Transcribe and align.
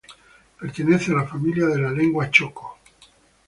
Pertenece 0.59 1.11
a 1.11 1.15
la 1.17 1.25
familia 1.27 1.67
de 1.67 1.77
la 1.79 1.91
lengua 1.91 2.27
Choco. 2.31 2.79